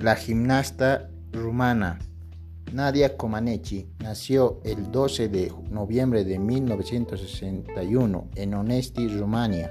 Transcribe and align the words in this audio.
La 0.00 0.16
gimnasta 0.16 1.10
rumana 1.30 1.98
Nadia 2.72 3.18
Comaneci 3.18 3.86
nació 3.98 4.62
el 4.64 4.90
12 4.90 5.28
de 5.28 5.52
noviembre 5.70 6.24
de 6.24 6.38
1961 6.38 8.30
en 8.34 8.54
Onesti, 8.54 9.08
Rumania, 9.08 9.70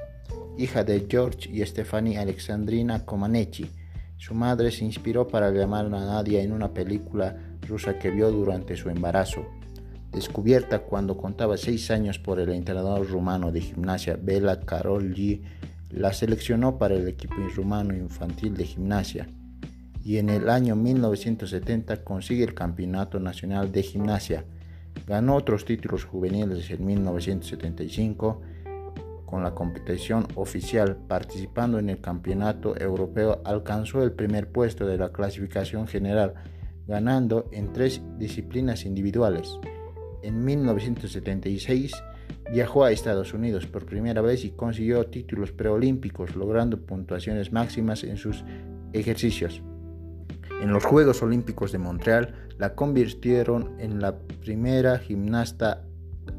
hija 0.55 0.83
de 0.83 1.07
George 1.09 1.49
y 1.51 1.65
Stefani 1.65 2.17
Alexandrina 2.17 3.07
Comaneci. 3.07 3.71
Su 4.17 4.35
madre 4.35 4.69
se 4.69 4.85
inspiró 4.85 5.27
para 5.27 5.49
llamar 5.49 5.87
a 5.87 5.89
Nadia 5.89 6.43
en 6.43 6.51
una 6.51 6.75
película 6.75 7.35
rusa 7.67 7.97
que 7.97 8.11
vio 8.11 8.29
durante 8.29 8.75
su 8.75 8.91
embarazo. 8.91 9.47
Descubierta 10.11 10.83
cuando 10.83 11.17
contaba 11.17 11.57
seis 11.57 11.89
años 11.89 12.19
por 12.19 12.39
el 12.39 12.49
entrenador 12.49 13.09
rumano 13.09 13.51
de 13.51 13.61
gimnasia 13.61 14.15
Bela 14.21 14.59
Karolyi, 14.59 15.41
la 15.89 16.13
seleccionó 16.13 16.77
para 16.77 16.93
el 16.93 17.07
equipo 17.07 17.33
rumano 17.55 17.95
infantil 17.95 18.55
de 18.55 18.65
gimnasia 18.65 19.27
y 20.03 20.17
en 20.17 20.29
el 20.29 20.49
año 20.49 20.75
1970 20.75 22.03
consigue 22.03 22.43
el 22.43 22.53
Campeonato 22.53 23.19
Nacional 23.19 23.71
de 23.71 23.83
Gimnasia. 23.83 24.45
Ganó 25.07 25.35
otros 25.35 25.65
títulos 25.65 26.05
juveniles 26.05 26.69
en 26.71 26.85
1975 26.85 28.41
con 29.29 29.43
la 29.43 29.53
competición 29.53 30.27
oficial, 30.35 30.97
participando 31.07 31.77
en 31.77 31.89
el 31.89 32.01
Campeonato 32.01 32.75
Europeo, 32.79 33.41
alcanzó 33.45 34.01
el 34.01 34.11
primer 34.11 34.51
puesto 34.51 34.87
de 34.87 34.97
la 34.97 35.11
clasificación 35.11 35.87
general, 35.87 36.33
ganando 36.87 37.47
en 37.51 37.71
tres 37.71 38.01
disciplinas 38.17 38.85
individuales. 38.85 39.59
En 40.23 40.43
1976 40.43 41.93
viajó 42.51 42.83
a 42.83 42.91
Estados 42.91 43.33
Unidos 43.33 43.67
por 43.67 43.85
primera 43.85 44.21
vez 44.21 44.43
y 44.43 44.49
consiguió 44.49 45.05
títulos 45.05 45.51
preolímpicos, 45.51 46.35
logrando 46.35 46.81
puntuaciones 46.81 47.51
máximas 47.51 48.03
en 48.03 48.17
sus 48.17 48.43
ejercicios. 48.93 49.61
En 50.61 50.71
los 50.71 50.83
Juegos 50.83 51.23
Olímpicos 51.23 51.71
de 51.71 51.77
Montreal 51.77 52.35
la 52.57 52.75
convirtieron 52.75 53.79
en 53.79 54.01
la 54.01 54.17
primera 54.17 54.99
gimnasta 54.99 55.85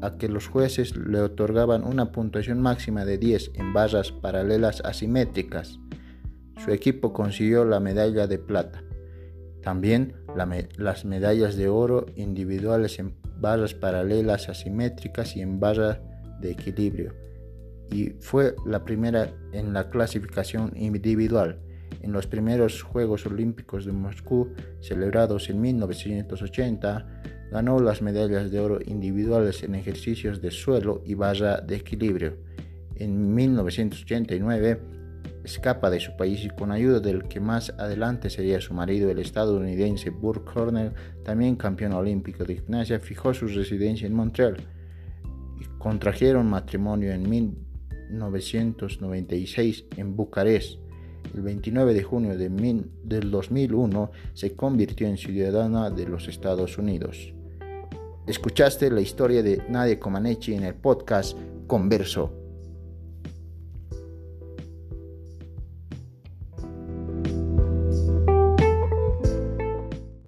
a 0.01 0.17
que 0.17 0.29
los 0.29 0.47
jueces 0.47 0.95
le 0.95 1.19
otorgaban 1.19 1.83
una 1.83 2.11
puntuación 2.11 2.61
máxima 2.61 3.03
de 3.03 3.17
10 3.17 3.51
en 3.55 3.73
barras 3.73 4.11
paralelas 4.11 4.81
asimétricas. 4.85 5.79
Su 6.63 6.71
equipo 6.71 7.11
consiguió 7.11 7.65
la 7.65 7.79
medalla 7.79 8.27
de 8.27 8.37
plata. 8.37 8.83
También 9.63 10.15
las 10.77 11.05
medallas 11.05 11.55
de 11.55 11.67
oro 11.67 12.05
individuales 12.15 12.99
en 12.99 13.15
barras 13.39 13.73
paralelas 13.73 14.49
asimétricas 14.49 15.35
y 15.35 15.41
en 15.41 15.59
barra 15.59 16.01
de 16.39 16.51
equilibrio. 16.51 17.13
Y 17.91 18.11
fue 18.21 18.55
la 18.65 18.85
primera 18.85 19.33
en 19.51 19.73
la 19.73 19.89
clasificación 19.89 20.71
individual 20.75 21.59
en 22.01 22.11
los 22.11 22.27
primeros 22.27 22.81
Juegos 22.81 23.25
Olímpicos 23.25 23.85
de 23.85 23.91
Moscú, 23.91 24.53
celebrados 24.79 25.49
en 25.49 25.61
1980, 25.61 27.21
ganó 27.51 27.79
las 27.79 28.01
medallas 28.01 28.51
de 28.51 28.59
oro 28.59 28.79
individuales 28.85 29.63
en 29.63 29.75
ejercicios 29.75 30.41
de 30.41 30.51
suelo 30.51 31.01
y 31.05 31.15
barra 31.15 31.61
de 31.61 31.75
equilibrio. 31.75 32.37
En 32.95 33.33
1989, 33.33 34.79
escapa 35.43 35.89
de 35.89 35.99
su 35.99 36.15
país 36.15 36.45
y 36.45 36.49
con 36.49 36.71
ayuda 36.71 36.99
del 36.99 37.23
que 37.23 37.39
más 37.39 37.73
adelante 37.77 38.29
sería 38.29 38.61
su 38.61 38.73
marido, 38.73 39.09
el 39.09 39.19
estadounidense 39.19 40.09
Burke 40.09 40.53
Cornell, 40.53 40.93
también 41.23 41.55
campeón 41.55 41.93
olímpico 41.93 42.43
de 42.43 42.55
gimnasia, 42.55 42.99
fijó 42.99 43.33
su 43.33 43.47
residencia 43.47 44.07
en 44.07 44.13
Montreal 44.13 44.57
contrajeron 45.81 46.47
matrimonio 46.47 47.11
en 47.11 47.29
1996 47.29 49.85
en 49.97 50.15
Bucarest 50.15 50.79
el 51.33 51.41
29 51.41 51.93
de 51.93 52.03
junio 52.03 52.37
de 52.37 52.49
del 53.03 53.31
2001 53.31 54.11
se 54.33 54.55
convirtió 54.55 55.07
en 55.07 55.17
ciudadana 55.17 55.89
de 55.89 56.07
los 56.07 56.27
Estados 56.27 56.77
Unidos. 56.77 57.33
Escuchaste 58.27 58.91
la 58.91 59.01
historia 59.01 59.41
de 59.41 59.63
Nadia 59.69 59.99
Comaneci 59.99 60.53
en 60.53 60.63
el 60.63 60.75
podcast 60.75 61.37
Converso. 61.67 62.40